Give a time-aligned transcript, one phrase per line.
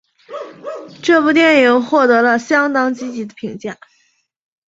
[1.03, 3.77] 这部电影获得了相当积极的评价。